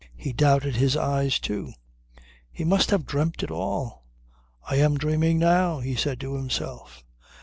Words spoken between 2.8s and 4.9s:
have dreamt it all! "I